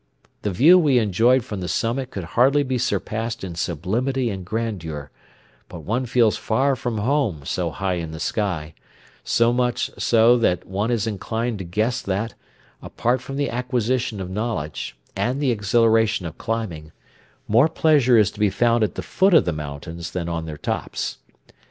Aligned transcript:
The 0.41 0.49
view 0.49 0.79
we 0.79 0.97
enjoyed 0.97 1.45
from 1.45 1.59
the 1.59 1.67
summit 1.67 2.09
could 2.09 2.23
hardly 2.33 2.63
be 2.63 2.79
surpassed 2.79 3.43
in 3.43 3.53
sublimity 3.53 4.31
and 4.31 4.43
grandeur; 4.43 5.11
but 5.69 5.81
one 5.81 6.07
feels 6.07 6.37
far 6.37 6.75
from 6.75 6.97
home 6.97 7.41
so 7.45 7.69
high 7.69 7.97
in 8.01 8.09
the 8.09 8.19
sky, 8.19 8.73
so 9.23 9.53
much 9.53 9.91
so 9.99 10.37
that 10.39 10.65
one 10.65 10.89
is 10.89 11.05
inclined 11.05 11.59
to 11.59 11.65
guess 11.65 12.01
that, 12.01 12.33
apart 12.81 13.21
from 13.21 13.35
the 13.35 13.51
acquisition 13.51 14.19
of 14.19 14.27
knowledge 14.31 14.97
and 15.15 15.39
the 15.39 15.51
exhilaration 15.51 16.25
of 16.25 16.35
climbing, 16.39 16.91
more 17.47 17.69
pleasure 17.69 18.17
is 18.17 18.31
to 18.31 18.39
be 18.39 18.49
found 18.49 18.83
at 18.83 18.95
the 18.95 19.03
foot 19.03 19.35
of 19.35 19.45
the 19.45 19.53
mountains 19.53 20.09
than 20.13 20.27
on 20.27 20.47
their 20.47 20.57
tops. 20.57 21.19